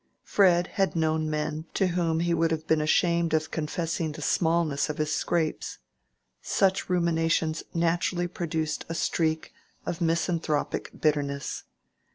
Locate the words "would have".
2.33-2.65